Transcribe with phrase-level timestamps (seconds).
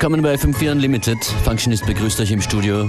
[0.00, 1.24] Willkommen bei FM4 Unlimited.
[1.42, 2.88] Functionist begrüßt euch im Studio.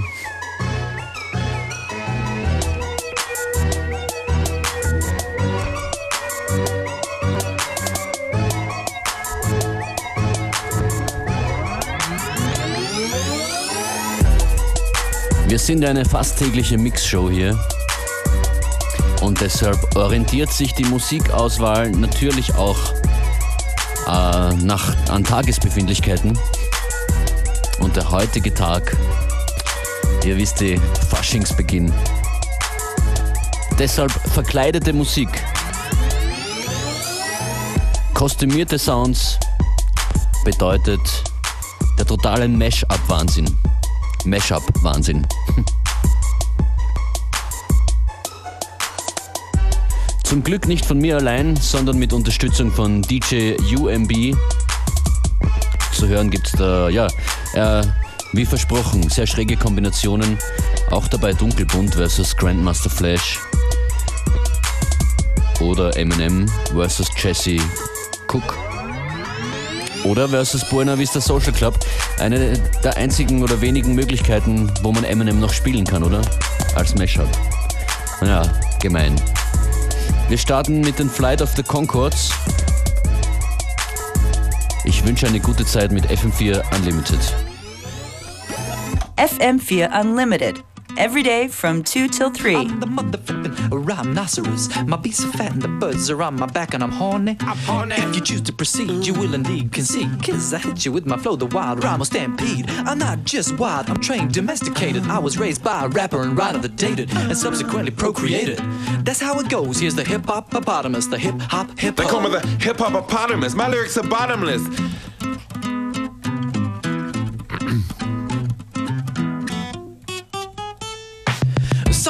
[15.48, 17.58] Wir sind eine fast tägliche Mixshow hier
[19.20, 22.78] und deshalb orientiert sich die Musikauswahl natürlich auch
[24.06, 26.38] äh, nach, an Tagesbefindlichkeiten.
[27.80, 28.96] Und der heutige Tag,
[30.24, 31.92] ihr wisst die Faschingsbeginn.
[33.78, 35.28] Deshalb verkleidete Musik,
[38.14, 39.38] kostümierte Sounds
[40.44, 41.00] bedeutet
[41.98, 43.56] der totale Mash-up-Wahnsinn.
[44.24, 45.26] Mash-up-Wahnsinn.
[50.30, 54.36] Zum Glück nicht von mir allein, sondern mit Unterstützung von DJ UMB.
[55.92, 57.08] Zu hören gibt es da, ja,
[57.54, 57.82] äh,
[58.32, 60.38] wie versprochen, sehr schräge Kombinationen.
[60.90, 63.38] Auch dabei Dunkelbunt versus Grandmaster Flash.
[65.60, 67.58] Oder Eminem versus Jesse
[68.28, 68.56] Cook.
[70.04, 71.78] Oder versus Buena Vista Social Club.
[72.18, 76.22] Eine der einzigen oder wenigen Möglichkeiten, wo man Eminem noch spielen kann, oder?
[76.74, 77.28] Als Mashup.
[78.22, 78.42] Ja,
[78.80, 79.14] gemein.
[80.28, 82.30] Wir starten mit den Flight of the Concords.
[84.84, 87.20] Ich wünsche eine gute Zeit mit FM4 Unlimited.
[89.18, 90.64] FM4 Unlimited.
[90.96, 92.56] Every day from 2 till 3.
[92.56, 94.68] I'm the motherfucking rhinoceros.
[94.86, 97.36] My beats are fat and the birds are on my back and I'm horny.
[97.40, 97.94] I'm horny.
[97.96, 100.22] If you choose to proceed, you will indeed concede.
[100.22, 102.68] Cause I hit you with my flow, the wild rhyme will stampede.
[102.70, 105.04] I'm not just wild, I'm trained, domesticated.
[105.04, 108.58] I was raised by a rapper and writer that dated and subsequently procreated.
[109.04, 109.80] That's how it goes.
[109.80, 112.92] Here's the hip hop hippopotamus, the hip hop hip They call me the hip hop
[112.92, 113.54] hippopotamus.
[113.54, 114.62] My lyrics are bottomless.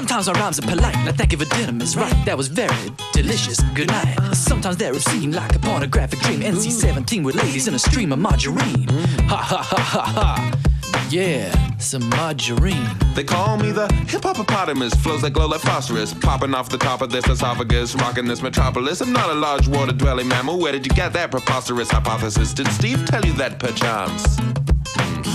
[0.00, 2.24] Sometimes our rhymes are polite, like thank you for dinner is right.
[2.24, 3.60] That was very delicious.
[3.74, 4.16] Good night.
[4.32, 6.40] Sometimes they're obscene, like a pornographic dream.
[6.40, 8.88] NC-17 with ladies in a stream of margarine.
[9.28, 11.06] Ha ha ha ha ha.
[11.10, 12.88] Yeah, some margarine.
[13.14, 14.94] They call me the hip hop hippopotamus.
[14.94, 16.14] Flows that glow like phosphorus.
[16.14, 17.94] Popping off the top of this esophagus.
[17.94, 19.02] Rocking this metropolis.
[19.02, 20.58] I'm not a large water dwelling mammal.
[20.58, 22.54] Where did you get that preposterous hypothesis?
[22.54, 24.38] Did Steve tell you that perchance?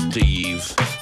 [0.09, 0.94] Steve.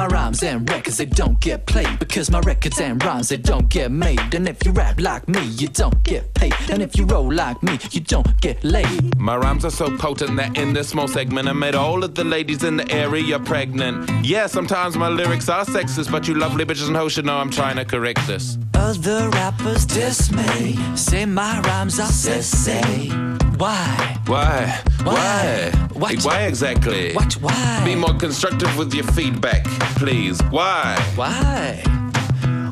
[0.00, 3.68] My rhymes and records, they don't get played because my records and rhymes, they don't
[3.68, 4.34] get made.
[4.34, 6.54] And if you rap like me, you don't get paid.
[6.70, 9.18] And if you roll like me, you don't get laid.
[9.18, 12.24] My rhymes are so potent that in this small segment I made all of the
[12.24, 14.08] ladies in the area pregnant.
[14.24, 17.50] Yeah, sometimes my lyrics are sexist, but you lovely bitches and hoes should know I'm
[17.50, 18.56] trying to correct this.
[18.72, 23.39] Other rappers dismay, say my rhymes are sissy.
[23.60, 24.16] Why?
[24.24, 24.82] Why?
[25.02, 25.70] Why?
[25.92, 26.24] What?
[26.24, 27.12] Why exactly?
[27.12, 27.34] What?
[27.42, 27.82] Why?
[27.84, 29.64] Be more constructive with your feedback,
[29.96, 30.40] please.
[30.44, 30.96] Why?
[31.14, 31.82] Why?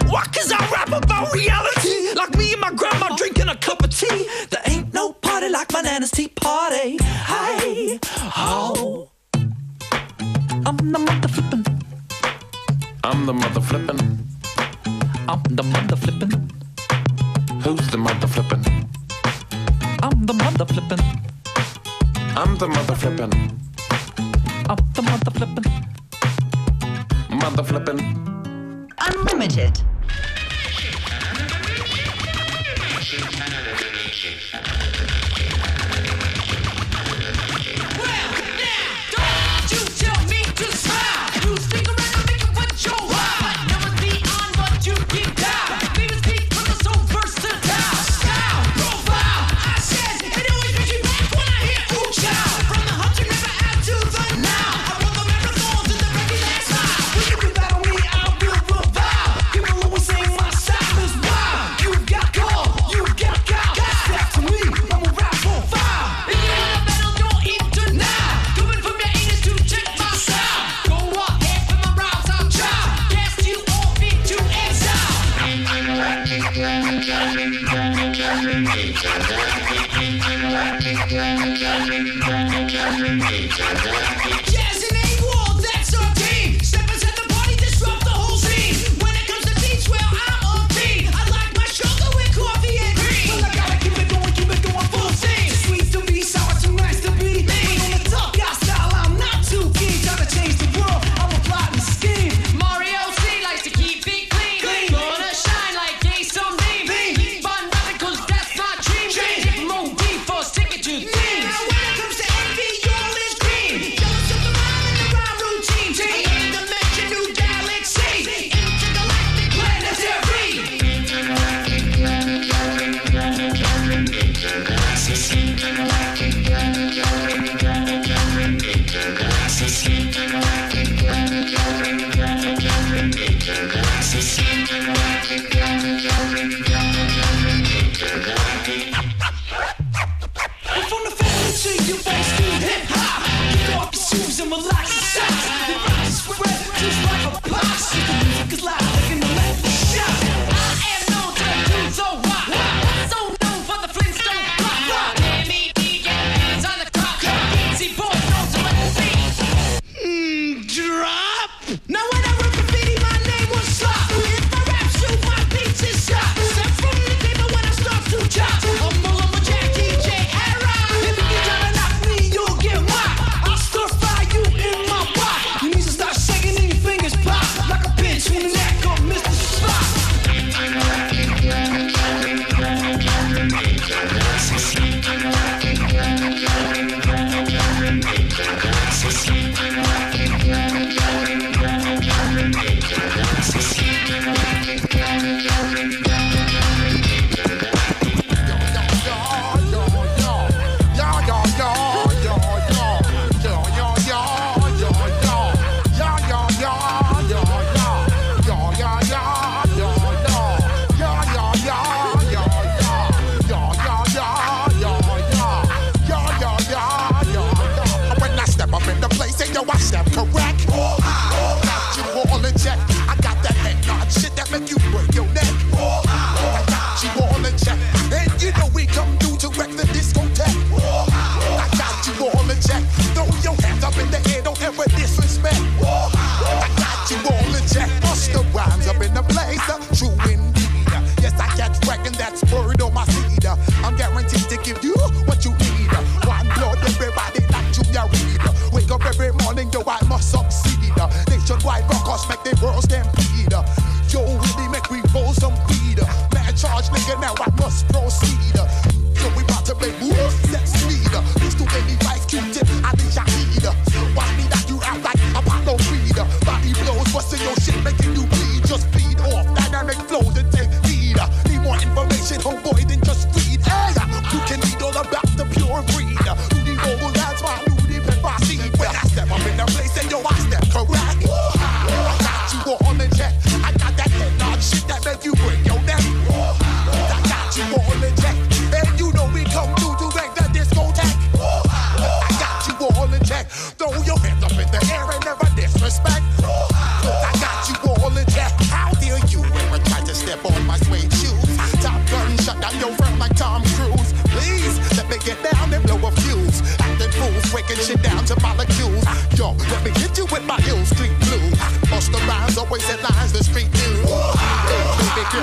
[0.07, 0.25] Why?
[0.33, 2.15] Cause I rap about reality.
[2.15, 4.31] Like me and my grandma drinking a cup of tea.
[4.49, 6.97] There ain't no party like my nana's tea party.
[7.03, 8.01] Hey,
[8.39, 9.11] oh.
[10.65, 11.65] I'm the mother flippin'.
[13.05, 14.27] I'm the mother flippin'.
[15.29, 16.51] I'm the mother flippin'.
[17.61, 18.78] Who's the mother flippin'?
[22.41, 23.33] I'm the mother flippin'.
[24.71, 25.65] I'm the mother flippin'.
[27.37, 27.99] Mother flippin'.
[29.01, 29.83] Unlimited.
[34.13, 34.98] Jazz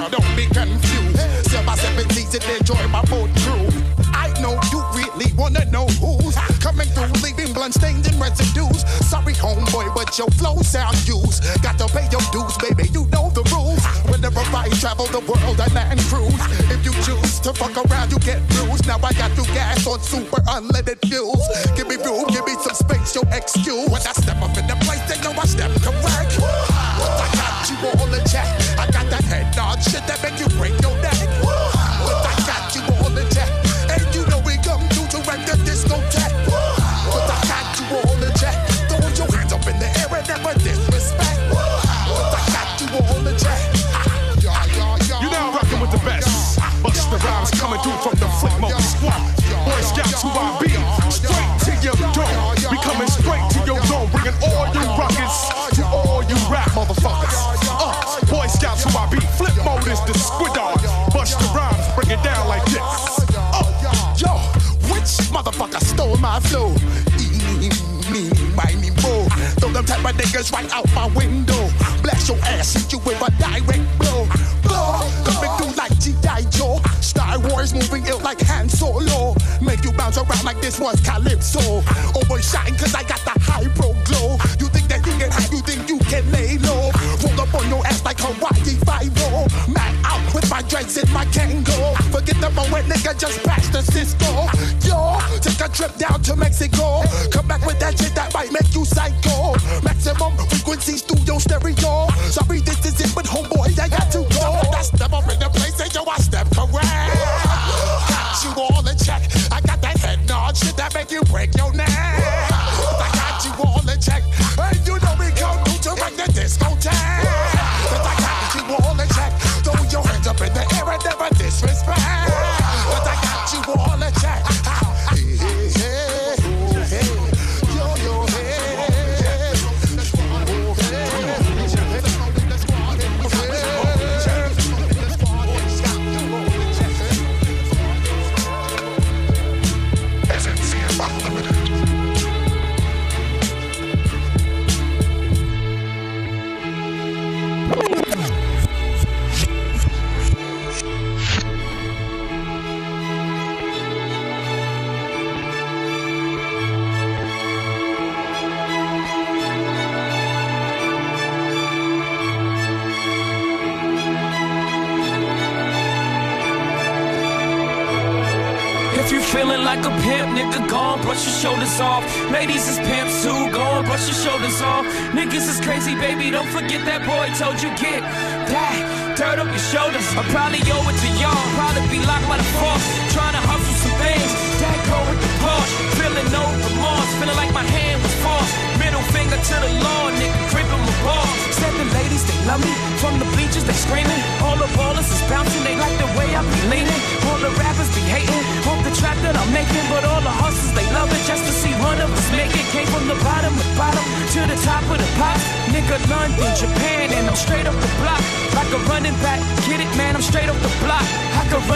[0.09, 1.19] girl, don't be confused.
[1.47, 3.67] Step by step, easy to enjoy my boat crew.
[4.13, 8.85] I know you really wanna know who's coming through, leaving blood stains and residues.
[9.07, 11.43] Sorry, homeboy, but your flow sound used.
[11.61, 13.74] Got to pay your dues, baby, you know the rules.
[14.33, 16.33] I travel the world and land cruise.
[16.73, 18.87] If you choose to fuck around, you get bruised.
[18.87, 21.45] Now I got you gas on super unleaded fuels.
[21.77, 23.85] Give me room, give me some space, your excuse.
[23.85, 26.41] When I step up in the place, they know I step correct.
[26.41, 28.49] I got you all in check.
[28.79, 31.24] I got that head nod shit that make you break your neck.
[48.01, 49.21] from the Flipmode squad.
[49.65, 50.73] Boy Scouts who I be.
[51.13, 52.33] Straight to your door.
[52.71, 54.09] We coming straight to your door.
[54.09, 57.37] Bringing all you rockets to all you rap motherfuckers.
[57.69, 59.19] Uh, Boy Scouts who I be.
[59.37, 60.79] Flip mode is the squid dog.
[61.13, 61.85] Busta Rhymes.
[61.93, 62.81] bring it down like this.
[63.53, 64.33] Uh, yo,
[64.89, 66.73] which motherfucker stole my flow?
[68.09, 69.29] Me, my me, boo.
[69.59, 71.69] Throw them type of niggas right out my window.
[72.01, 73.84] Blast your ass, hit you with a direct
[78.35, 79.35] like Han Solo.
[79.61, 81.83] Make you bounce around like this was calypso.
[82.15, 84.37] Always shine cause I got the high pro glow.
[84.59, 86.91] You think that you can hide, you think you can lay low.
[87.23, 89.47] Roll up on your ass like Hawaii Five-O.
[89.71, 91.95] Mad out with my drinks in my Kangol.
[92.11, 94.47] Forget the moment, nigga, just pass the Cisco.
[94.83, 97.03] Yo, take a trip down to Mexico.
[97.31, 98.64] Come back with that shit that might make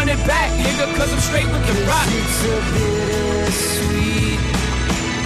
[0.09, 2.07] run it back, nigga, cause I'm straight with the rock.
[2.09, 4.39] It's a bittersweet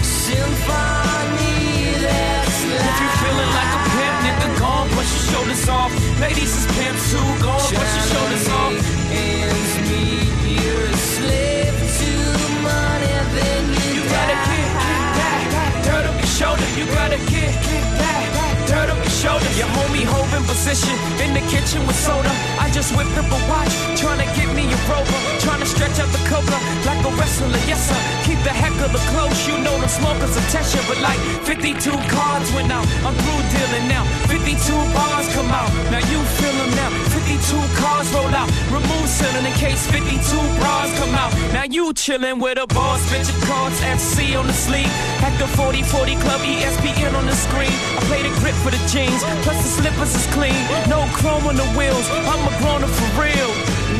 [0.03, 1.63] symphony
[2.03, 5.91] that's If you're feeling like a pimp, nigga, go on, brush your shoulders off.
[6.19, 8.73] Ladies is pimps too, go on, brush your shoulders off.
[9.11, 10.27] ends meet.
[10.63, 12.11] You're a slave to
[12.63, 15.43] money, then you, You gotta kick, kick back,
[15.85, 16.67] dirt up your shoulder.
[16.75, 18.12] You gotta kick, kick back, dirt up your
[19.23, 19.51] shoulder.
[19.55, 22.33] Your homie Hov in position in the kitchen with soda.
[22.59, 25.95] I just whipped up a watch, trying to get me a rover, trying to stretch
[26.03, 27.63] out the cobra like a wrestler.
[27.63, 29.39] Yes sir, keep the heck of the close.
[29.47, 31.79] You know them smokers attention, but like 52
[32.11, 32.83] cards went out.
[33.07, 34.03] I'm through dealing now.
[34.27, 34.59] 52
[34.91, 35.71] bars come out.
[35.87, 36.91] Now you feel them now.
[37.15, 38.49] 52 cars roll out.
[38.73, 40.19] Remove ceiling in case 52
[40.57, 41.31] bras come out.
[41.53, 44.89] Now you chillin' with a boss, bitch cards, FC on the sleeve.
[45.21, 47.73] At the 4040 Club, ESPN on the screen.
[47.97, 49.12] I play the grip for the jeans,
[49.43, 50.63] plus the slippers is clean.
[50.89, 52.07] No chrome on the wheels.
[52.09, 53.51] I'm a grown up for real.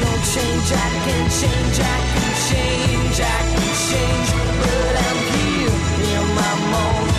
[0.02, 4.30] No change, I can change, I can change, I can change,
[4.62, 5.76] but I'm here
[6.18, 7.13] in my mode.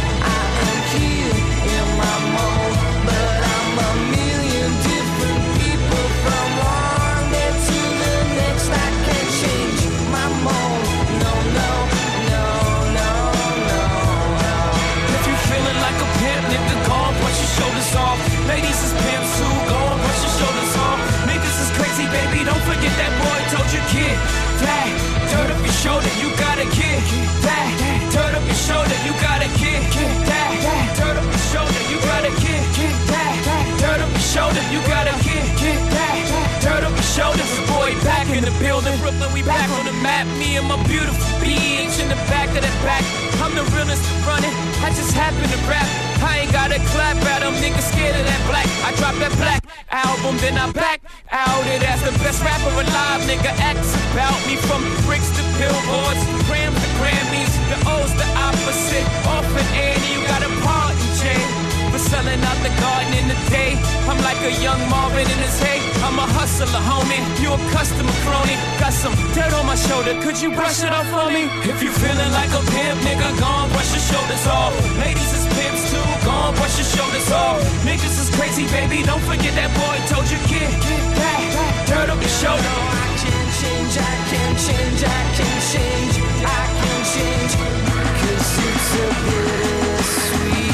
[23.74, 24.16] Boy told you, kid.
[24.62, 24.88] That,
[25.30, 27.00] dirt up your shoulder, you got a kid.
[27.42, 27.70] That,
[28.12, 29.82] dirt up your shoulder, you got a kid.
[30.26, 32.62] That, dirt up your shoulder, you got a kid.
[33.10, 33.34] That,
[33.78, 35.44] dirt up your shoulder, you got a kid.
[35.90, 36.14] That,
[36.62, 38.94] dirt up your shoulders, boy, back in the building.
[39.00, 40.26] Brooklyn, we back on the map.
[40.38, 43.04] Me and my beautiful bitch in the back of that back.
[43.42, 44.54] I'm the realest running.
[44.80, 45.86] I just happen to rap.
[46.24, 48.66] I ain't gotta clap at them, niggas scared of that black.
[48.86, 51.03] I drop that black album, then I back
[51.34, 53.20] out it as the best rapper alive.
[53.26, 57.52] Nigga acts about me from bricks to billboards, grams to Grammys.
[57.70, 59.06] The O's the opposite.
[59.26, 61.42] Off and Annie, you got a part in Jay.
[61.90, 63.74] For selling out the garden in the day.
[64.06, 65.82] I'm like a young Marvin in his hay.
[66.06, 67.22] I'm a hustler, homie.
[67.42, 68.56] You a customer crony.
[68.78, 70.14] Got some dirt on my shoulder.
[70.22, 71.50] Could you brush it off for me?
[71.66, 74.74] If you feeling like a pimp, nigga, go on, brush your shoulders off.
[75.02, 75.83] Ladies is pimps
[76.24, 76.30] too.
[76.30, 77.60] Go on, brush your shoulders off.
[77.84, 79.02] Niggas is crazy, baby.
[79.02, 80.70] Don't forget that boy told you, kid.
[80.70, 82.62] Get Back, dirt up your shoulder.
[82.64, 86.14] I can change, I can change, I can change,
[86.44, 87.52] I can change.
[88.20, 90.73] Cause it's a bittersweet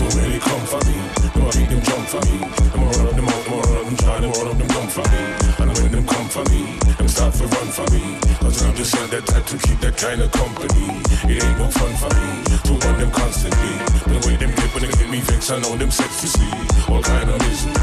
[0.00, 0.96] So really come for me,
[1.34, 2.38] them a beat them jump for me.
[2.72, 4.56] Them a run up them out, them a run up them try, them run up
[4.56, 5.22] them come for me.
[5.60, 8.16] And when them come for me, them start to run for me.
[8.40, 11.04] Cause I'm just not that type to keep that kind of company.
[11.28, 12.28] It ain't no fun for me
[12.64, 13.74] to run them constantly.
[14.08, 16.52] The way them get when they get me vex, I know them sex to see.
[16.88, 17.76] All kind of misery,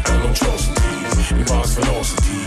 [0.00, 0.88] and no atrocity.
[1.34, 2.40] In vast velocity,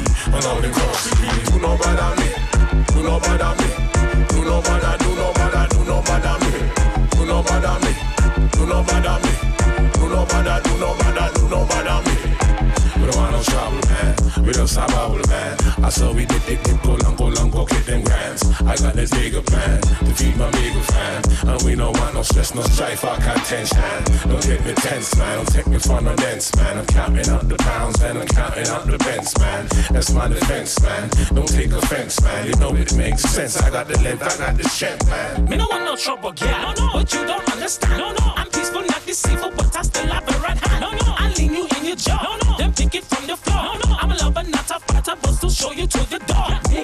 [15.93, 18.41] saw we did dip, go long, go long, go get them grands.
[18.61, 21.21] I got this bigger plan to feed my bigger fan.
[21.47, 23.77] And we don't want no stress, no strife, or contention.
[24.27, 25.37] Don't take me tense, man.
[25.37, 26.79] Don't take me for no dance, man.
[26.79, 29.67] I'm counting out the pounds, and I'm counting out the pence, man.
[29.91, 31.09] That's my defense, man.
[31.33, 32.47] Don't take offense, man.
[32.47, 33.61] You know it makes sense.
[33.61, 35.45] I got the length, I got the strength, man.
[35.45, 36.49] Me no want no trouble, girl.
[36.49, 36.89] No, no.
[36.93, 37.97] But you don't understand.
[37.99, 38.33] No, no.
[38.35, 40.22] I'm peaceful, not deceitful, but I still have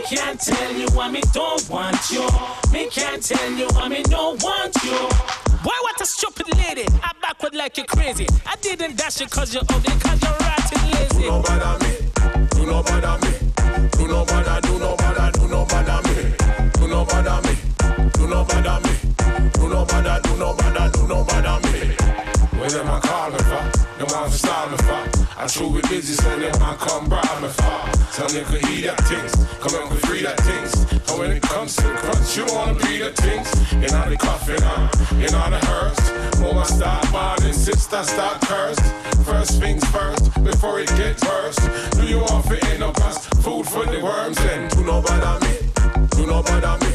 [0.09, 2.25] can't tell you why me don't want you.
[2.73, 4.97] Me can't tell you why me don't want you.
[5.61, 6.85] Boy, what a stupid lady.
[7.03, 8.25] I backward like you're crazy.
[8.47, 11.21] I didn't dash you cause you're ugly, cause you're right and lazy.
[11.21, 11.91] Do no bother me,
[12.49, 13.33] do no bother me.
[13.91, 16.33] Do no bother, do no bother, do no bother me.
[16.73, 17.55] Do no bother me,
[18.13, 18.93] do no bother me.
[19.53, 21.79] Do no bother, do no bother, do no bother me.
[22.57, 23.63] Where them I call me for?
[23.99, 25.18] Them want to stall me for?
[25.39, 27.79] I'm true with busy, so them I come bribe me for.
[28.11, 29.31] Tell could eat that things.
[29.63, 30.75] Come on, could free that things.
[31.07, 33.47] And when it comes to crunch, you wanna be the things.
[33.71, 36.39] In all the coffin, uh, in all the hearse.
[36.41, 38.83] Mama start balling, sister start cursed.
[39.23, 41.55] First things first, before it gets worse.
[41.95, 44.35] Do you want to end up as food for the worms?
[44.37, 45.55] Then do no bother me,
[46.19, 46.91] do no bother me,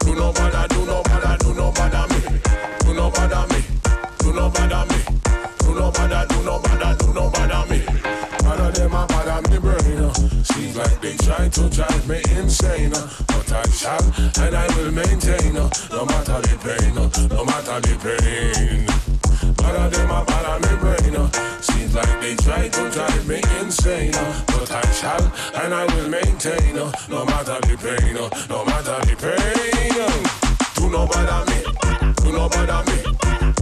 [0.00, 2.20] do no bother, do no bother, do no bother me,
[2.80, 3.64] do no bother me,
[4.18, 5.00] do no bother me,
[5.60, 7.87] do no bother, do no bother, do no bother me.
[8.68, 10.04] Of them are bother me brain.
[10.04, 10.12] uh.
[10.44, 14.04] Seems like they try to drive me insane, but I shall
[14.44, 18.84] and I will maintain, no matter the pain, no matter the pain.
[19.56, 21.16] None of them are bother me brain.
[21.16, 21.62] uh.
[21.62, 25.32] Seems like they try to drive me insane, but I shall
[25.64, 28.14] and I will maintain, no matter the pain,
[28.52, 29.96] no matter the pain.
[30.76, 33.00] Do no bother me, do no bother me,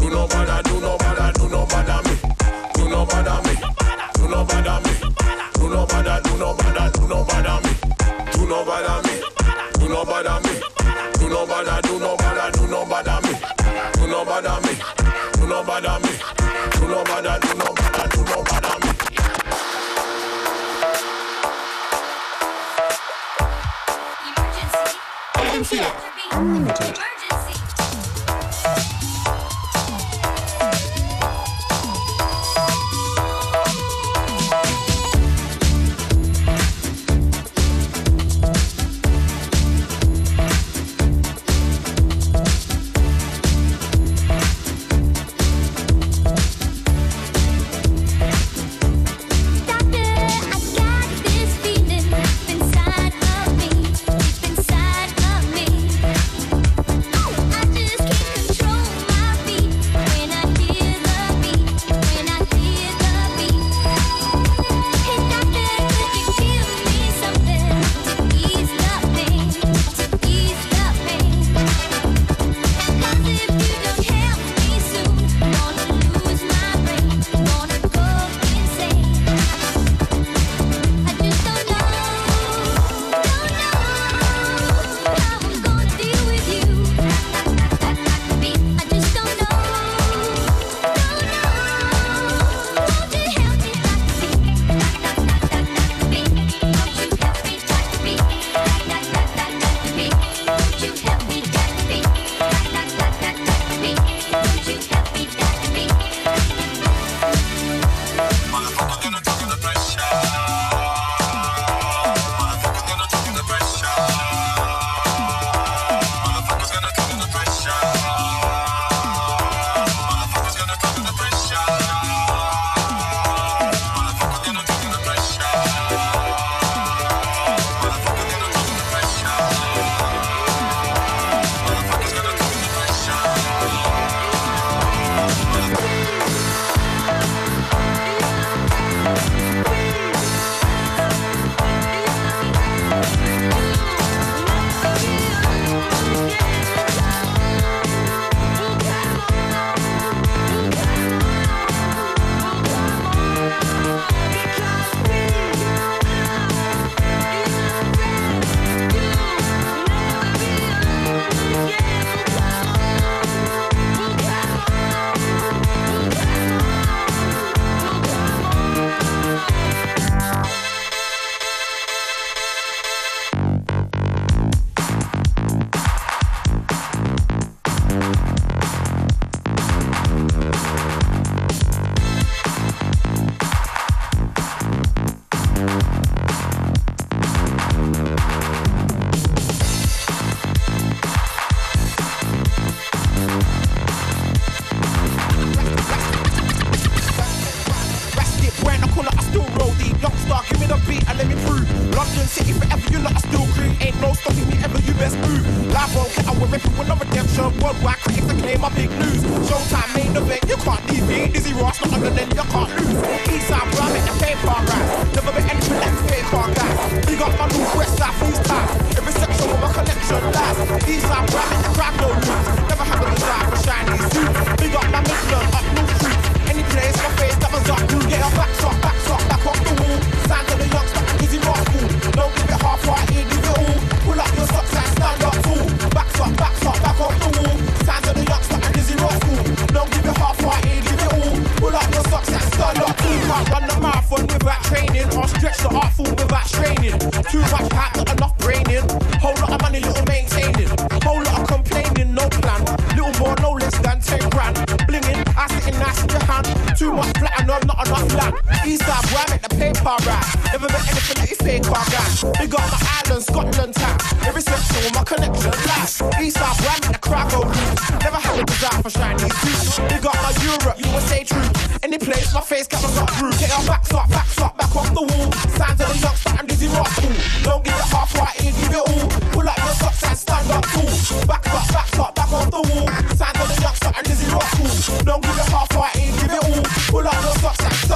[0.01, 2.17] do no bother, do no bother, do no bother me,
[2.75, 3.56] do no bother me,
[4.37, 4.93] do no bother me,
[5.55, 7.73] do no bother, do no bother, do no bother me,
[8.33, 9.15] do no bother me,
[9.79, 10.61] do no bother me,
[11.19, 13.33] do no bother, do no bother, do no bother me,
[13.95, 14.75] do no bother me,
[15.41, 16.13] do no bother me,
[16.73, 18.93] do no bother, do no bother, do no bother me.
[25.57, 27.06] Rest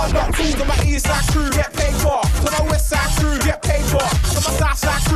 [0.04, 0.52] and stand cool.
[0.52, 2.20] To my east side crew, get paid for.
[2.44, 3.98] To my west side crew, get paid for.
[3.98, 5.09] To my south side crew,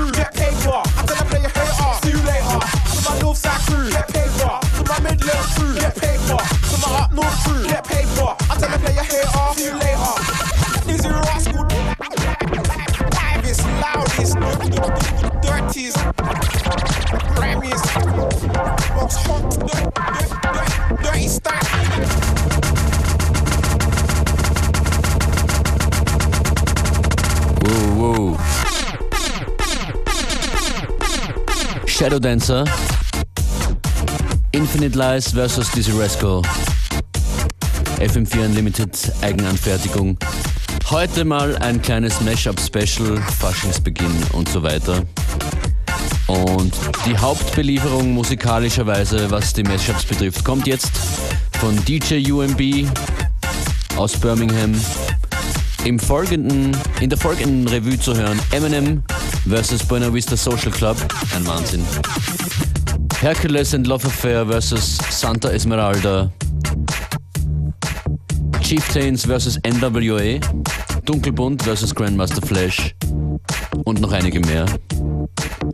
[32.24, 32.64] Dancer.
[34.52, 36.40] Infinite Lies versus Dizzy Rascal.
[37.98, 40.16] FM4 Unlimited Eigenanfertigung.
[40.88, 45.02] Heute mal ein kleines Mashup-Special, Faschingsbeginn und so weiter.
[46.26, 46.72] Und
[47.04, 50.92] die Hauptbelieferung musikalischerweise, was die Mashups betrifft, kommt jetzt
[51.60, 52.88] von DJ UMB
[53.96, 54.74] aus Birmingham.
[55.84, 59.02] Im folgenden, in der folgenden Revue zu hören Eminem
[59.46, 60.96] versus Buena Vista Social Club.
[61.34, 61.84] Ein Wahnsinn.
[63.20, 66.30] Hercules and Love Affair versus Santa Esmeralda.
[68.60, 70.40] Chieftains versus NWA.
[71.04, 72.94] Dunkelbunt versus Grandmaster Flash.
[73.84, 74.66] Und noch einige mehr.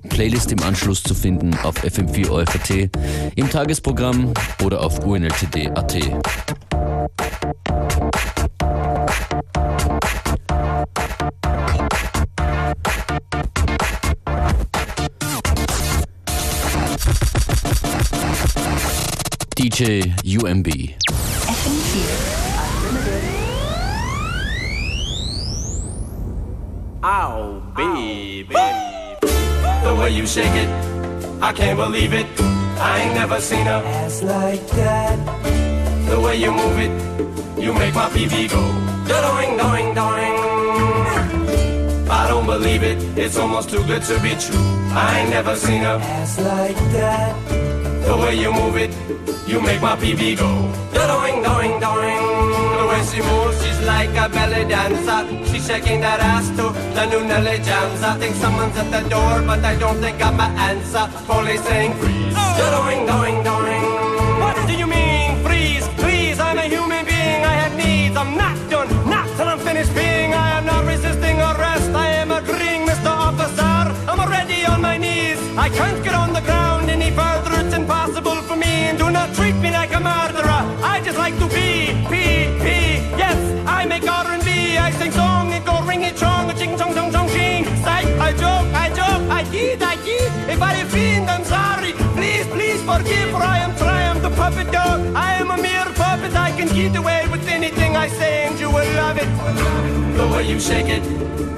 [0.08, 2.90] Playlist im Anschluss zu finden auf FM4 OFAT,
[3.36, 5.96] im Tagesprogramm oder auf unltd.at.
[19.80, 20.68] DJ UMB.
[27.02, 28.54] Ow, baby.
[29.82, 30.68] The way you shake it,
[31.40, 32.26] I can't believe it.
[32.78, 35.16] I ain't never seen a ass like that.
[36.10, 36.92] The way you move it,
[37.58, 38.60] you make my PV go.
[39.08, 40.34] Doing, doing, doing.
[42.10, 44.60] I don't believe it, it's almost too good to be true.
[44.92, 47.59] I ain't never seen a ass like that.
[48.10, 48.90] The way you move it,
[49.46, 50.50] you make my PV go.
[50.90, 52.22] Doing, doing, doing.
[52.80, 55.20] The way she moves, she's like a belly dancer.
[55.46, 58.02] She's shaking that ass to the new Nelly jams.
[58.02, 61.06] I think someone's at the door, but I don't think I'm an answer.
[61.24, 62.34] Police saying freeze.
[62.34, 62.50] Oh.
[62.74, 63.84] Doing, doing, doing.
[64.42, 65.86] What do you mean freeze?
[66.02, 67.40] Please, I'm a human being.
[67.52, 68.16] I have needs.
[68.16, 70.34] I'm not done, not till I'm finished being.
[70.34, 71.90] I am not resisting arrest.
[71.94, 73.12] I am agreeing, Mr.
[73.28, 73.78] Officer.
[74.10, 75.38] I'm already on my knees.
[75.56, 76.02] I can't
[81.00, 83.00] I just like to be, be, be.
[83.16, 84.76] Yes, I make R&B.
[84.76, 87.64] I sing song and go ring it chong, ching chong chong chong ching.
[87.80, 90.30] Psych, I joke, I joke, I kid, I kid.
[90.50, 91.92] If I offend, I'm sorry.
[92.18, 95.00] Please, please forgive, for I am Triumph, the puppet dog.
[95.16, 96.36] I am a mere puppet.
[96.36, 99.30] I can get away with anything I say, and you will love it.
[100.18, 101.02] The way you shake it,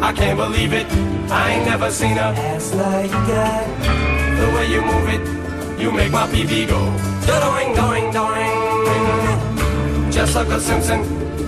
[0.00, 0.87] I can't believe it.
[1.33, 3.66] I ain't never seen a ass like that.
[4.38, 6.81] The way you move it, you make my PV go.
[7.26, 8.71] Doing, doing.
[10.10, 11.00] Jessica Simpson,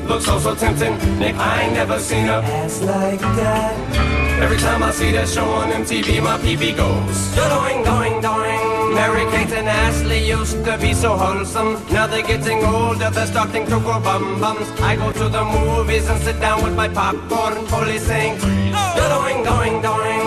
[0.07, 0.97] looks so so tempting.
[1.19, 4.25] Nick, I ain't never seen a ass like that.
[4.43, 7.19] Every time I see that show on MTV, my PV goes.
[7.35, 8.95] Doing, doing, doing.
[8.95, 11.75] Mary Kate and Ashley used to be so wholesome.
[11.93, 14.69] Now they're getting older, they're starting to go bum bums.
[14.81, 19.83] I go to the movies and sit down with my popcorn, fully saying, Doing, doing,
[19.83, 20.23] doing.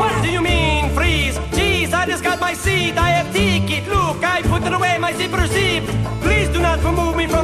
[0.00, 1.36] What do you mean, freeze?
[1.56, 2.96] Jeez, I just got my seat.
[2.96, 3.86] I have ticket.
[3.88, 5.84] Look, I put it away, my zipper zip.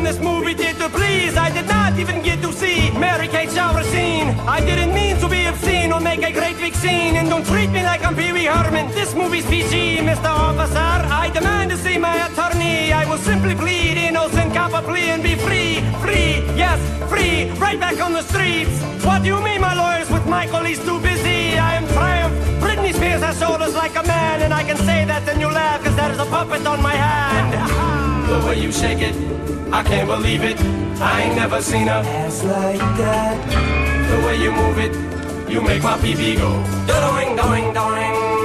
[0.02, 1.36] This movie theater, please.
[1.36, 4.28] I did not even get to see Mary Kate shower scene.
[4.46, 7.16] I didn't mean to be obscene or make a great big scene.
[7.16, 8.90] And don't treat me like I'm Pee Wee Herman.
[8.92, 10.30] This movie's PG, Mr.
[10.30, 10.90] Officer.
[11.22, 12.92] I demand to see my attorney.
[12.92, 18.00] I will simply plead innocent copper plea and be free, free, yes, free, right back
[18.00, 18.82] on the streets.
[19.04, 20.64] What do you mean, my lawyers with Michael?
[20.64, 21.58] He's too busy.
[21.58, 22.34] I am Triumph.
[22.62, 25.82] Britney Spears has shoulders like a man, and I can say that then you laugh,
[25.84, 27.50] cause there's a puppet on my hand.
[28.28, 29.14] The way you shake it,
[29.72, 30.58] I can't believe it.
[31.00, 33.36] I ain't never seen a ass like that.
[34.10, 34.92] The way you move it,
[35.50, 36.50] you make my pee go.
[36.86, 38.38] Doing, doing, doing.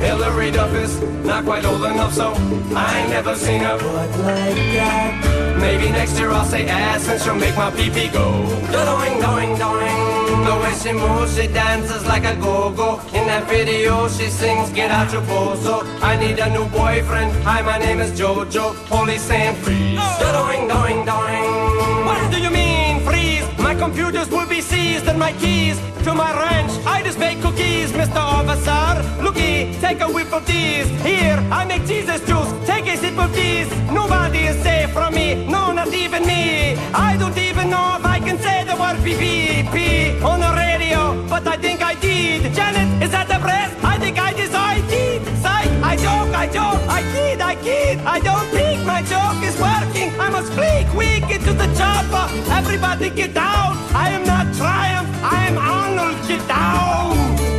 [0.00, 2.32] Hilary Duff is not quite old enough, so
[2.74, 5.56] I ain't never seen her butt like that.
[5.60, 8.44] Maybe next year I'll say ass and she'll make my pee go.
[8.70, 10.15] Doing, doing, doing.
[10.46, 13.00] The way she moves, she dances like a go-go.
[13.18, 15.82] In that video, she sings, get out your bozo.
[16.00, 17.32] I need a new boyfriend.
[17.42, 18.76] Hi, my name is Jojo.
[18.86, 19.98] Police saying freeze.
[20.00, 20.14] Oh.
[20.38, 22.06] Doing, doing, doing.
[22.06, 23.44] What do you mean, freeze?
[23.58, 26.70] My computers will be seized and my keys to my ranch.
[26.86, 28.22] I just bake cookies, Mr.
[28.38, 29.02] Officer.
[29.20, 30.86] Looky, take a whiff of these.
[31.02, 32.52] Here, I make Jesus juice.
[32.64, 33.68] Take a sip of these.
[33.90, 35.44] Nobody is safe from me.
[35.46, 36.76] No, not even me.
[36.94, 41.46] I don't even know if I can say the word pee on the radio, but
[41.46, 42.54] I think I did.
[42.54, 43.70] Janet, is that the press?
[43.82, 45.22] I think I decided.
[45.42, 47.98] Psych, I joke, I joke, I kid, I kid.
[48.06, 50.10] I don't think my joke is working.
[50.20, 52.26] I must flee quick into the chopper.
[52.50, 53.70] Everybody get down.
[53.94, 55.10] I am not Triumph.
[55.22, 56.16] I am Arnold.
[56.28, 57.16] Get down.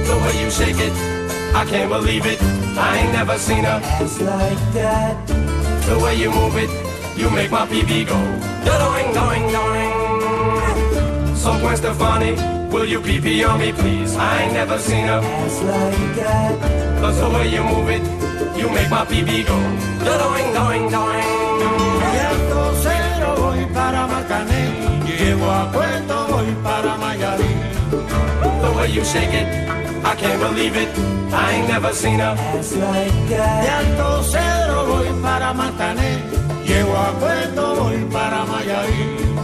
[0.10, 0.96] The way you shake it,
[1.54, 2.40] I can't believe it.
[2.78, 5.16] I ain't never seen a ass like that.
[5.88, 6.70] The way you move it,
[7.18, 8.20] you make my pee go.
[8.70, 9.92] Doing, doing, doing.
[11.36, 12.34] So Gwen Stefani,
[12.72, 14.16] will you pee on me, please?
[14.16, 17.02] I ain't never seen a ass like that.
[17.02, 18.04] Cause the way you move it,
[18.60, 19.58] you make my pee go.
[20.06, 21.48] Doing, doing, doing.
[22.84, 24.70] cero voy para Marcané,
[25.06, 27.58] llego a Cueto voy para Mayarín.
[28.62, 29.48] The way you shake it,
[30.04, 30.90] I can't believe it.
[31.34, 33.64] I ain't never seen a ass like that.
[33.64, 36.22] De Alto Cedro voy para Marcané,
[36.66, 39.36] llego a Cueto voy para Mayarín.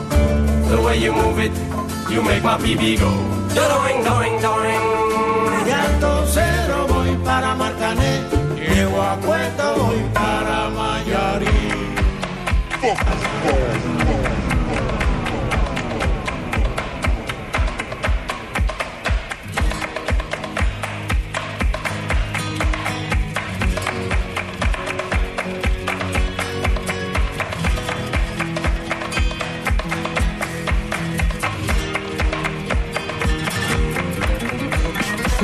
[0.70, 1.52] The way you move it,
[2.10, 3.12] you make my pee go.
[3.54, 4.84] Doing, doing, doing.
[5.66, 8.22] De Alto Cedro voy para Marcané,
[8.56, 11.94] llego a Cueto voy para Mayarín.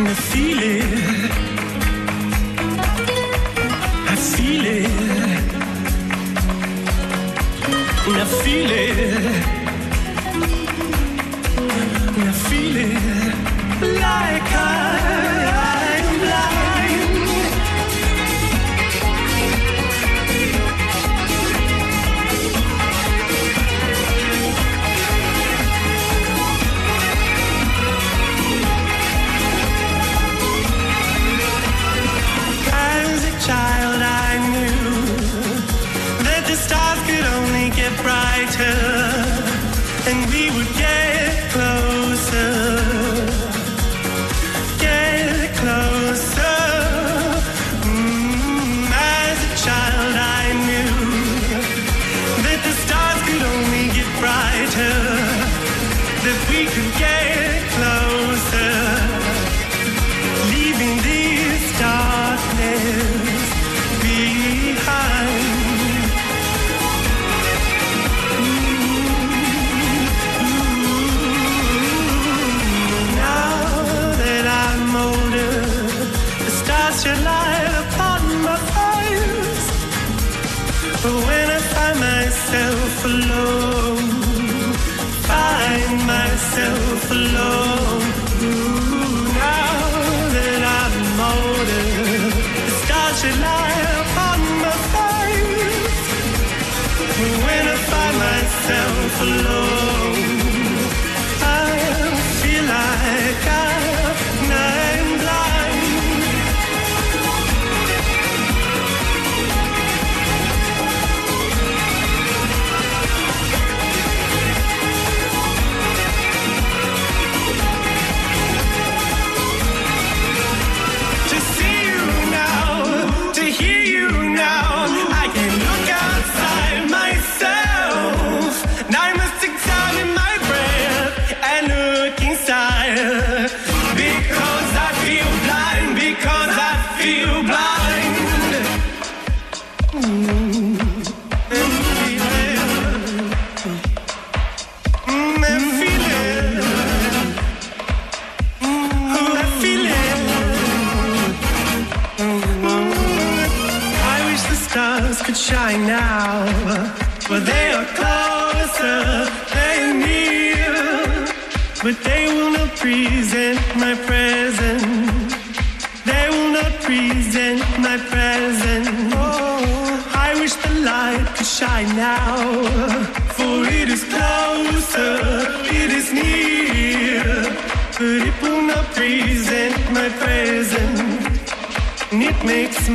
[0.01, 0.83] I feel it.
[4.07, 4.89] I feel it.
[8.07, 8.88] I feel it.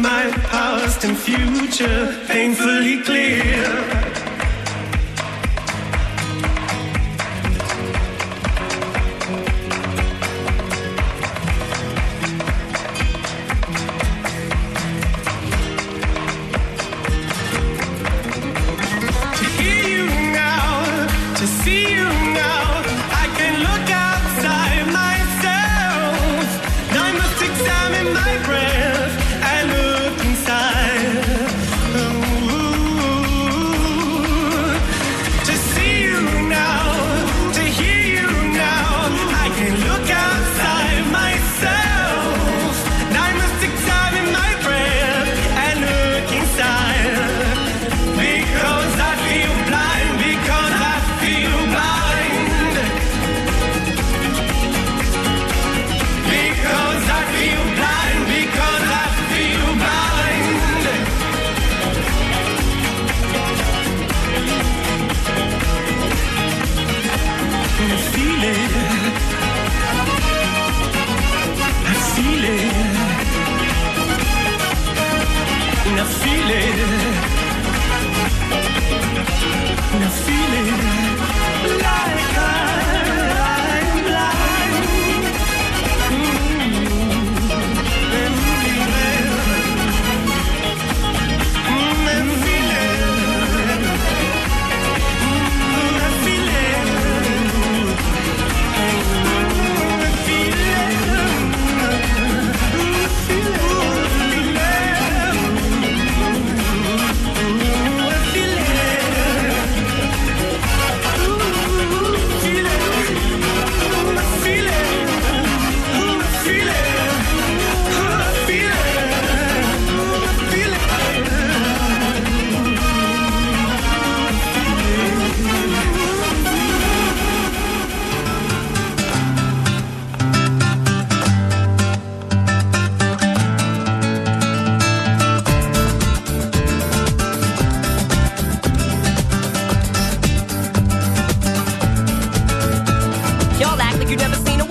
[0.02, 2.23] My past and future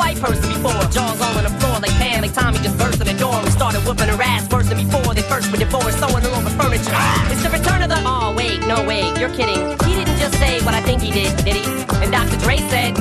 [0.03, 0.83] white person before.
[0.91, 3.35] Jaws all on the floor like Pam, like Tommy just burst in the door.
[3.43, 5.13] We started whooping her ass worse than before.
[5.15, 6.99] They first were divorced, sewing her over furniture.
[7.31, 7.99] It's the return of the.
[8.03, 9.61] Oh wait, no wait, you're kidding.
[9.87, 11.65] He didn't just say what I think he did, did he?
[12.03, 12.37] And Dr.
[12.43, 12.91] Dre said,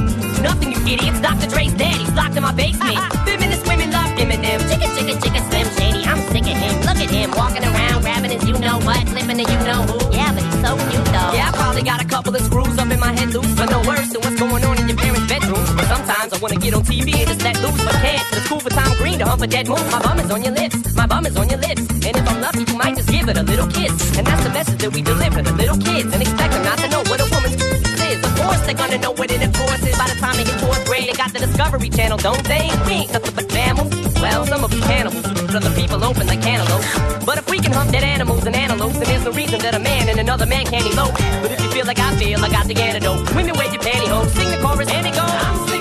[0.46, 1.20] nothing, you idiots.
[1.20, 1.48] Dr.
[1.48, 1.96] Dre's dead.
[2.03, 2.96] He's locked in my basement.
[2.98, 3.24] Ah, ah.
[3.26, 4.61] Feminist women love Eminem.
[4.70, 6.03] Chicka, chicka, chicka, Slim Shady.
[6.07, 6.74] I'm sick of him.
[6.86, 9.98] Look at him walking around, grabbing his you know what, flipping the you know who.
[10.14, 11.32] Yeah, but he's so cute though.
[11.34, 13.80] Yeah, I probably got a couple of screws up in my head loose, but no
[13.82, 14.11] worse
[16.43, 18.26] wanna get on TV and just let loose, but can't.
[18.34, 19.78] It's cool for Tom Green to hump a dead moon.
[19.95, 21.82] My bum is on your lips, my bum is on your lips.
[22.03, 23.95] And if I'm lucky, you might just give it a little kiss.
[24.18, 26.88] And that's the message that we deliver to little kids and expect them not to
[26.90, 27.62] know what a woman's
[28.11, 28.18] is.
[28.26, 31.09] Of course, they're gonna know what it enforces by the time they get fourth grade.
[31.09, 32.66] They got the Discovery Channel, don't they?
[32.90, 33.95] We ain't nothing but mammals.
[34.18, 36.90] Well, some of us cannibals, but other people open like cantaloupes.
[37.24, 39.78] But if we can hump dead animals and antelopes, then there's no reason that a
[39.78, 41.14] man and another man can't elope.
[41.38, 43.30] But if you feel like I feel, I got the antidote.
[43.36, 45.71] Women wave your pantyhose, sing the chorus, and it goes.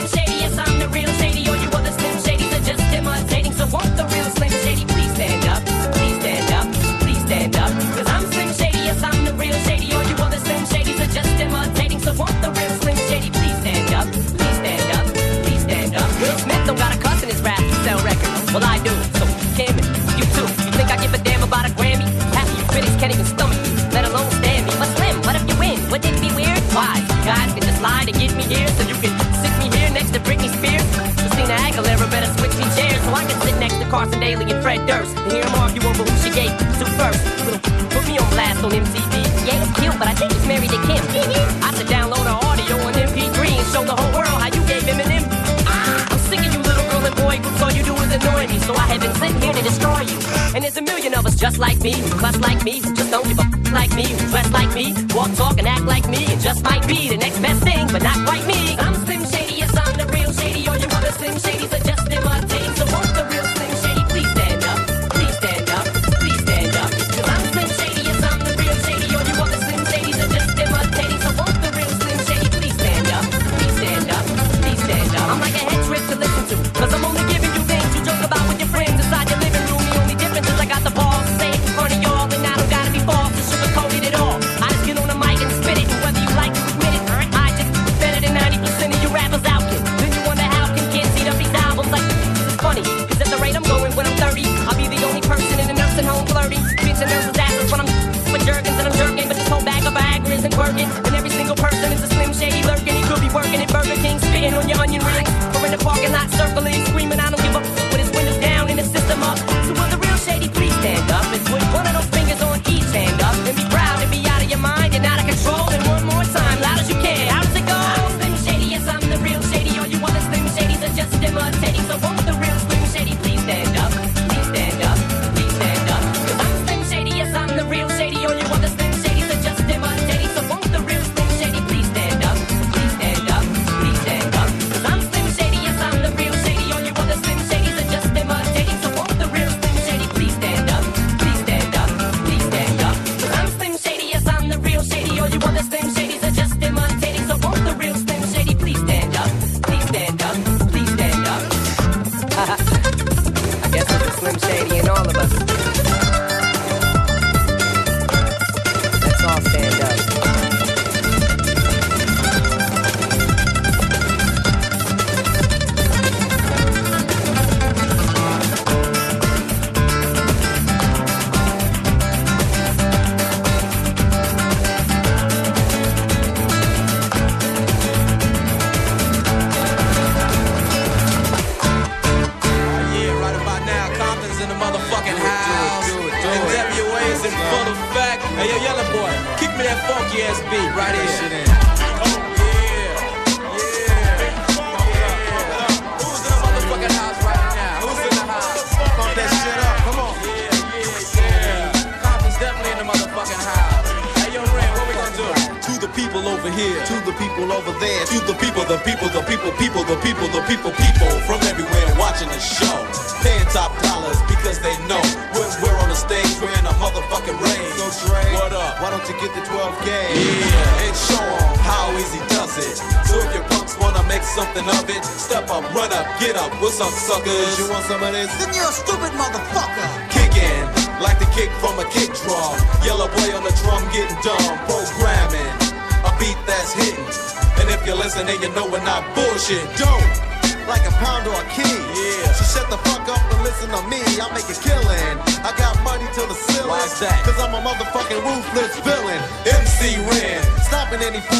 [28.51, 30.83] Here so you can sit me here next to Britney Spears.
[31.15, 34.59] Christina Aguilera better switch me chairs so I can sit next to Carson Daly and
[34.61, 37.23] Fred Durst and hear them argue over who she gave to first.
[37.47, 37.63] Little,
[37.95, 39.15] put me on blast on MTV.
[39.47, 41.03] Yeah, it's cute, but I think he's married to Kim.
[41.63, 44.83] I should download her audio on MP3 and show the whole world how you gave
[44.83, 45.23] him an M.
[46.11, 47.61] I'm sick of you little girl and boy groups.
[47.63, 50.40] All you do is annoy me, so I have been sitting here to destroy you.
[50.53, 53.09] And there's a million of us just like me, who cuss like me, who just
[53.09, 56.25] don't give a like me, who dress like me, walk, talk, and act like me,
[56.25, 58.75] and just might be the next best thing, but not quite me.
[58.77, 60.67] I'm Slim Shady, yes, I'm the real Shady.
[60.67, 61.90] or you other Slim Shadys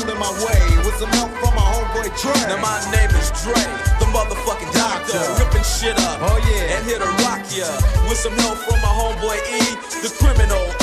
[0.02, 0.62] Fool in my way.
[0.86, 2.34] With some help from my homeboy Dre.
[2.50, 3.54] Now my name is Dre.
[4.00, 5.22] The motherfucking doctor.
[5.44, 6.20] Ripping shit up.
[6.22, 6.78] Oh yeah.
[6.78, 7.70] And here to rock ya.
[8.10, 9.62] With some help from my homeboy E.
[10.02, 10.81] The criminal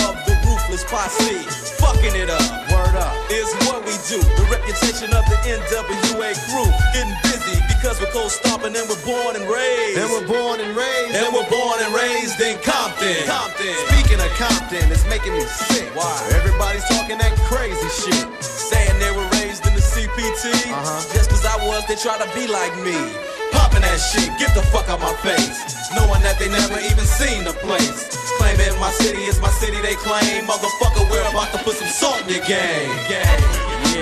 [0.68, 1.42] ruthless posse.
[1.80, 2.44] Fucking it up.
[2.70, 3.14] Word up.
[3.30, 4.20] Is what we do.
[4.36, 6.68] The reputation of the NWA crew.
[6.92, 9.98] Getting busy because we're cold stomping and we're born and raised.
[9.98, 11.16] And we're born and raised.
[11.16, 13.24] And we're born and raised in Compton.
[13.24, 13.74] Compton.
[13.88, 15.88] Speaking of Compton, it's making me sick.
[15.96, 16.12] Why?
[16.36, 18.26] Everybody's talking that crazy shit.
[18.42, 20.52] Saying they were raised in the CPT.
[20.68, 21.14] Uh-huh.
[21.14, 23.37] Just cause I was, they try to be like me.
[23.68, 25.60] Popping that shit, get the fuck out my face.
[25.92, 28.08] Knowing that they never even seen the place.
[28.40, 30.48] Claiming my city is my city, they claim.
[30.48, 32.88] Motherfucker, we're about to put some salt in your game.
[33.12, 33.28] Yeah,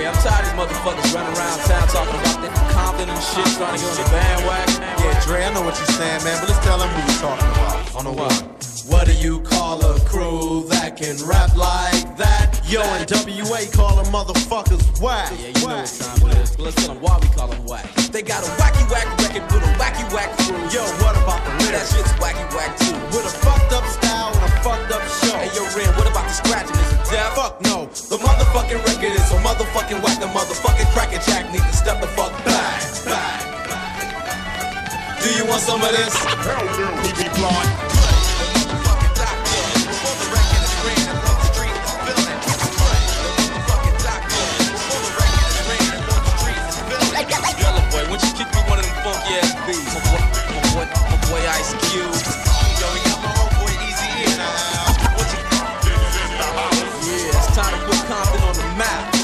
[0.07, 3.75] I'm tired of these motherfuckers running around town talking about that Compton and shit, trying
[3.75, 4.79] to get on the bandwagon.
[5.03, 7.51] Yeah, Dre, I know what you're saying, man, but let's tell them who you're talking
[7.51, 7.91] about.
[7.99, 8.66] On the what?
[8.87, 12.63] What do you call a crew that can rap like that?
[12.63, 15.27] Yo, and WA call them motherfuckers whack.
[15.35, 16.55] Yeah, you know what time it is.
[16.55, 17.83] But let's tell them why we call them whack.
[18.15, 20.55] They got a wacky whack record with a wacky whack crew.
[20.71, 21.91] Yo, what about the lyrics?
[21.91, 22.95] That shit's wacky whack too.
[23.11, 25.35] With a fucked up style and a fucked up show.
[25.35, 26.79] Hey, yo, Ren, what about the scratching?
[26.79, 27.35] Is it death?
[27.35, 27.91] Fuck no.
[27.91, 30.23] The motherfucking record is a motherfucking whack.
[30.23, 32.79] The motherfucking cracker jack need to step the fuck back.
[33.03, 33.43] Back.
[35.19, 36.15] Do you want some of this?
[36.15, 37.86] Hell no, we be blind.
[58.77, 59.16] Compton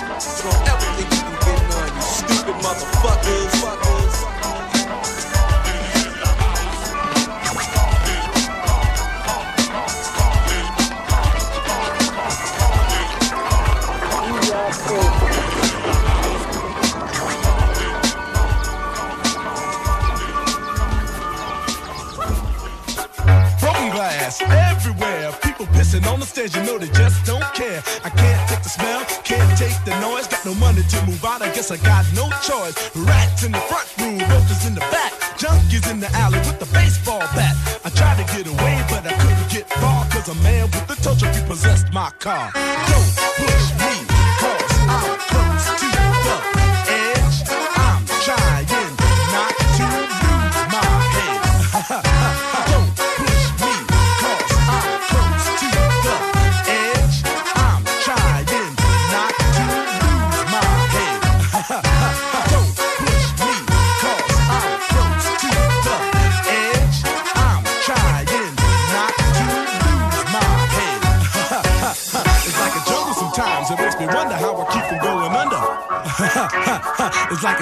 [31.63, 32.75] guess I got no choice.
[32.95, 35.13] Rats in the front room, roaches in the back.
[35.39, 37.55] Junkies in the alley with the baseball bat.
[37.85, 40.05] I tried to get away, but I couldn't get far.
[40.09, 42.51] Cause a man with the tow truck repossessed my car.
[42.53, 43.12] Don't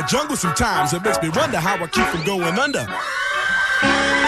[0.02, 2.82] a jungle sometimes, it makes me wonder how I keep from going under.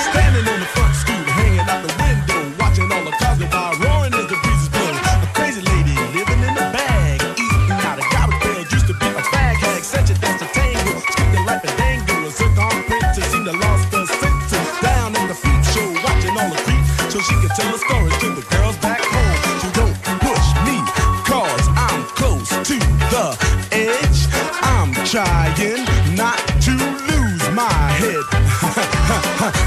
[0.05, 3.73] Standing on the front stoop, hanging out the window, watching all the cars go by,
[3.81, 4.93] roaring as the breezes blow.
[4.93, 9.07] A crazy lady living in a bag, eating out of garbage bag, used to be
[9.17, 13.25] a fag hag, such a dance a tango, skipping like a dango, a zircon princess,
[13.33, 14.67] seemed to lost her senses.
[14.83, 18.17] Down in the freak show, watching all the creeps, so she could tell the stories
[18.21, 19.37] to the girls back home.
[19.63, 20.77] So don't push me,
[21.25, 22.77] cause I'm close to
[23.09, 23.25] the
[23.73, 24.21] edge.
[24.61, 25.42] I'm trying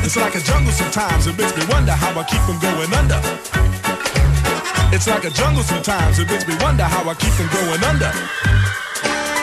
[0.04, 3.20] it's like a jungle sometimes, it makes me wonder how I keep from going under.
[4.94, 8.12] It's like a jungle sometimes, it makes me wonder how I keep from going under.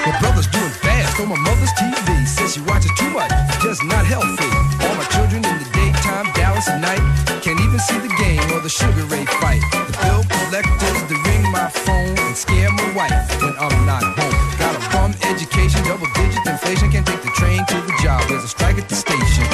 [0.04, 2.28] My brother's doing fast on my mother's TV.
[2.28, 3.32] Says she watches too much,
[3.64, 4.52] just not healthy.
[4.84, 7.00] All my children in the daytime, Dallas at night.
[7.40, 9.64] Can't even see the game or the Sugar Ray fight.
[9.72, 14.36] The bill collectors, they ring my phone and scare my wife when I'm not home.
[14.60, 16.92] Got a bum education, double digit inflation.
[16.92, 18.28] Can't take the train to the job.
[18.28, 19.48] There's a strike at the station.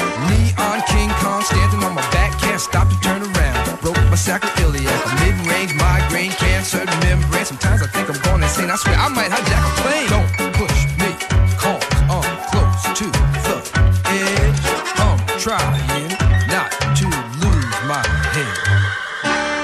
[9.10, 10.10] I might hijack a plane.
[10.14, 11.10] Don't push me,
[11.57, 11.82] cause
[12.14, 13.57] I'm close to the
[14.05, 14.62] edge.
[15.01, 16.14] I'm trying
[16.45, 17.10] not to
[17.41, 18.05] lose my
[18.38, 18.53] head.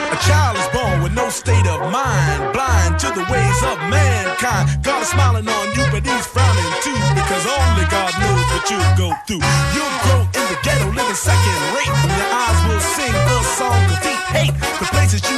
[0.10, 4.66] A child is born with no state of mind, blind to the ways of mankind.
[4.82, 8.98] God is smiling on you, but he's frowning too, because only God knows what you'll
[8.98, 9.46] go through.
[9.78, 11.93] You'll grow in the ghetto, living second rate.
[12.18, 14.02] Your eyes will sing a song of
[14.34, 14.58] hate.
[14.82, 15.38] The places you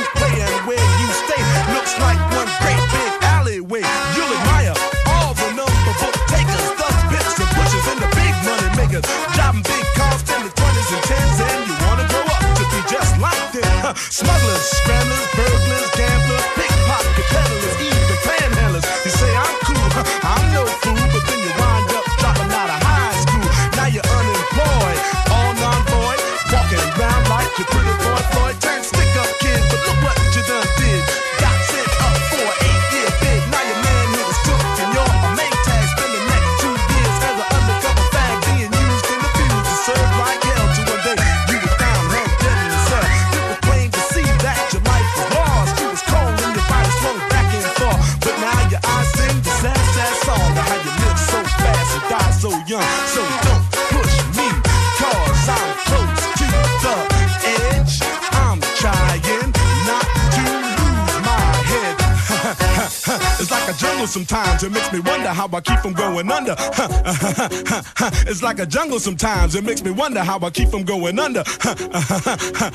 [65.78, 66.56] keep from going under.
[66.58, 69.56] Uh, it's like a jungle sometimes.
[69.56, 71.44] It makes me wonder how I keep from going under.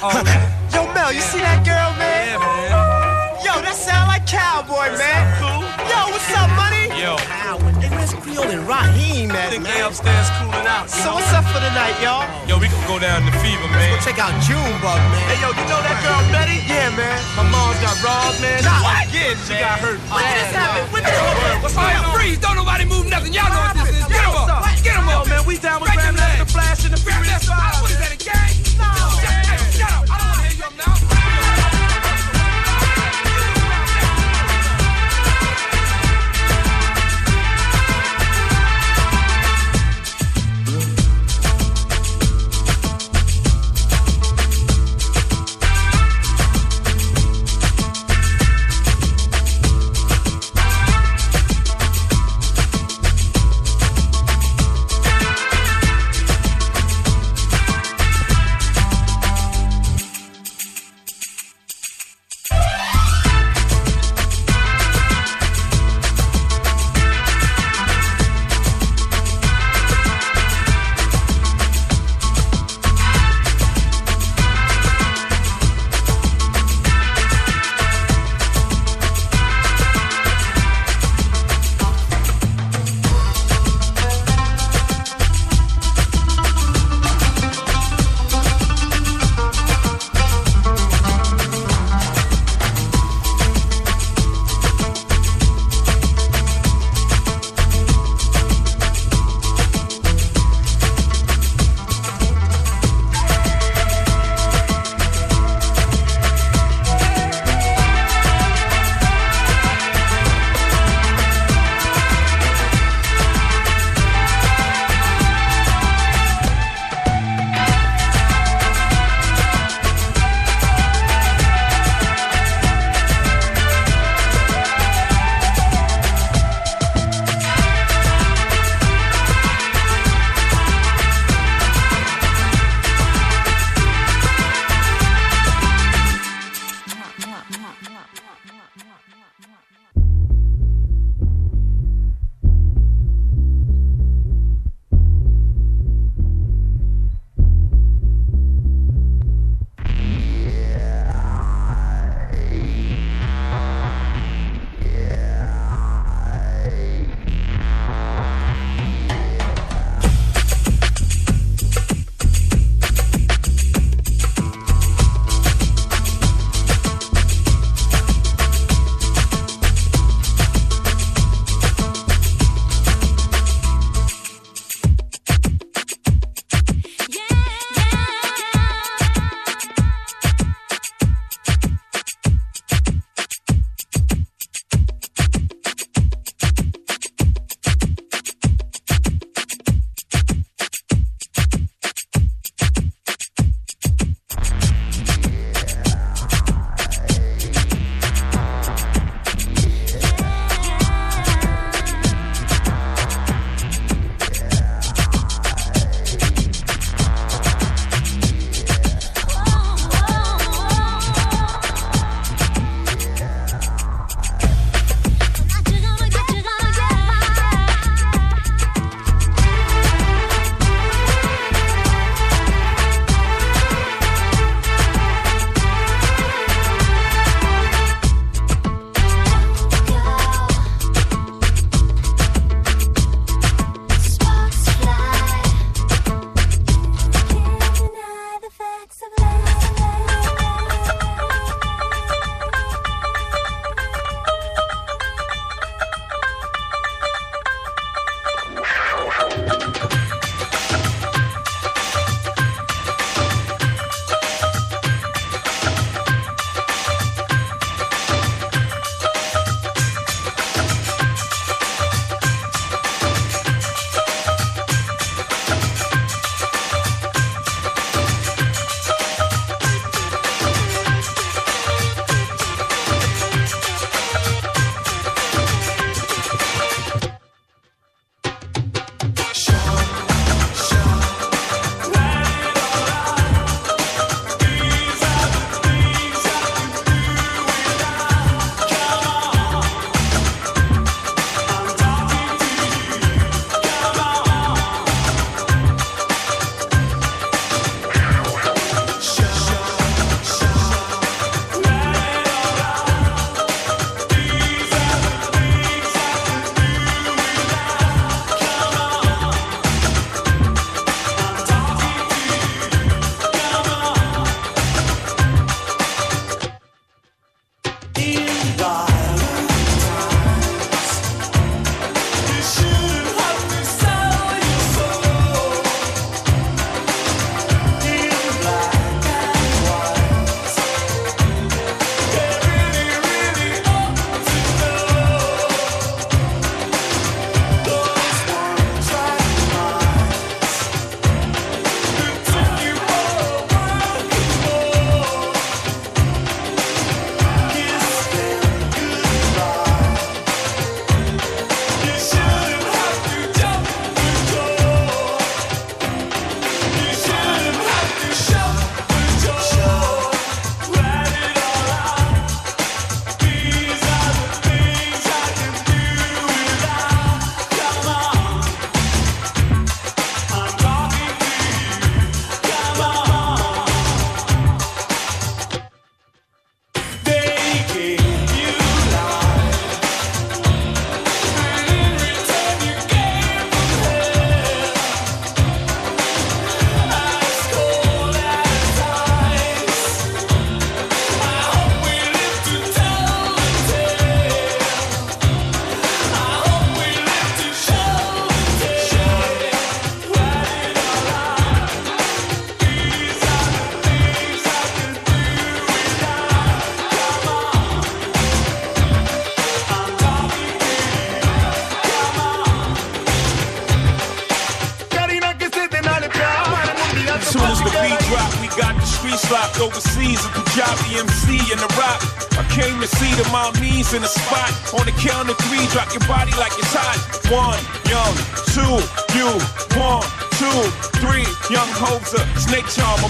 [0.05, 2.29] Uh, Yo, Mel, you see that girl, man?
[2.29, 3.45] Yeah, man.
[3.45, 5.23] Yo, that sound like cowboy, man.
[5.41, 5.63] Cool.
[5.89, 6.89] Yo, what's up, money?
[7.01, 7.72] Yo.
[8.03, 8.11] Howard.
[8.11, 9.75] Hey, where's Creole and Raheem at, think man?
[9.75, 10.91] they upstairs cooling out.
[10.91, 11.15] So know?
[11.17, 12.27] what's up for the night, y'all?
[12.49, 13.93] Yo, we gonna go down to Fever, man.
[13.95, 15.23] Let's go check out Junebug, man.
[15.31, 16.59] Hey, yo, you know that girl Betty?
[16.67, 17.19] Yeah, man.
[17.39, 18.63] My mom's got robbed, man.
[18.67, 19.07] Not What?
[19.09, 20.43] again, She got hurt When did bad.
[20.43, 20.83] this happen?
[20.93, 21.63] When did did this happen?
[21.63, 22.39] What's Fire, freeze.
[22.43, 23.33] Don't nobody move nothing.
[23.33, 24.05] Y'all know what this is.
[24.11, 24.49] Get 'em up.
[24.83, 25.27] Get 'em up.
[25.29, 25.92] Man, we down with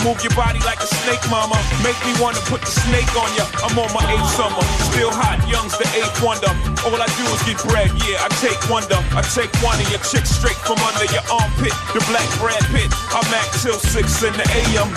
[0.03, 1.55] Move your body like a snake, mama.
[1.86, 3.46] Make me wanna put the snake on ya.
[3.62, 4.59] I'm on my eighth summer.
[4.90, 6.50] Still hot, young's the eighth wonder.
[6.82, 8.98] All I do is get bread, yeah, I take wonder.
[9.14, 11.70] I take one of your chicks straight from under your armpit.
[11.94, 12.90] The black Brad Pitt.
[13.14, 14.90] I'm at till six in the AM.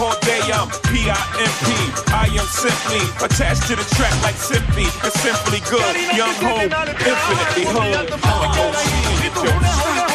[0.00, 1.68] All day I'm P-I-M-P.
[2.16, 4.88] I am simply attached to the track like simply.
[5.04, 5.84] It's simply good.
[6.16, 8.08] Young home, infinitely hood.
[8.08, 8.88] Like OC,
[9.20, 10.05] it don't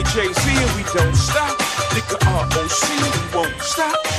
[0.00, 1.58] Boy Jay-Z, and we don't stop.
[1.92, 4.09] Nigga ROC, we won't stop.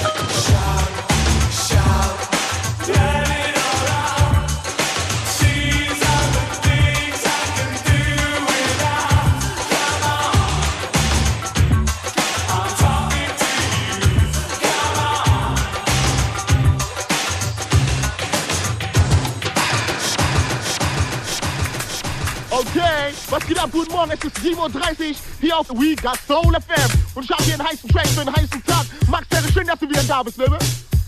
[23.58, 23.70] Ab?
[23.72, 27.00] Guten Morgen, es ist 7.30 Uhr hier auf We Got Soul FM.
[27.16, 28.86] Und ich habe hier einen heißen Track für einen heißen Tag.
[29.08, 30.56] Max, sehr schön, dass du wieder da bist, Baby.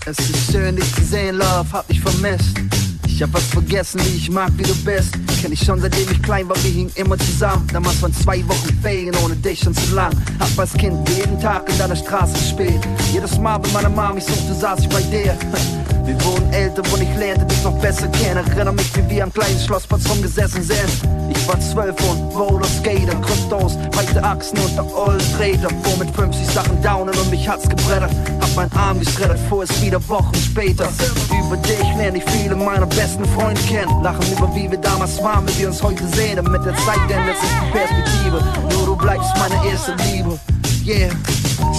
[0.05, 2.59] Es ist schön, dich zu sehen, Love, hab dich vermisst.
[3.07, 5.13] Ich hab was vergessen, wie ich mag, wie du bist.
[5.41, 7.67] Kenn ich schon seitdem ich klein war, wir hingen immer zusammen.
[7.71, 10.11] Damals waren zwei Wochen Ferien ohne dich schon zu lang.
[10.39, 12.81] Hab als Kind jeden Tag in deiner Straße gespielt.
[13.13, 15.37] Jedes Mal, wenn meine Mami suchte, saß ich bei dir.
[16.05, 18.45] Wir wurden älter und ich lernte dich noch besser kennen.
[18.45, 20.89] Erinnere mich, wie wir am kleinen Schlossplatz rumgesessen sind.
[21.29, 25.69] Ich war zwölf und Roller Skater, Kryptos, breite Achsen und der ollen Treter.
[25.83, 28.11] Fuhr mit 50 Sachen downen und mich hat's gebrettert.
[28.41, 30.89] Hab meinen Arm geschreddert, fuhr es wieder Wochen später.
[31.31, 34.03] Über dich lerne ich viele meiner besten Freunde kennen.
[34.03, 36.37] Lachen über wie wir damals waren, wie wir uns heute sehen.
[36.39, 38.43] Und mit der Zeit ändert sich die Perspektive.
[38.75, 40.37] Nur du bleibst meine erste Liebe.
[40.85, 41.11] Yeah.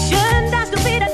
[0.09, 1.14] Schön, dass du wieder